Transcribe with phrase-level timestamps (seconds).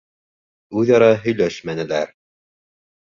[0.81, 2.15] Үҙ-ара һөйләшмәнеләр.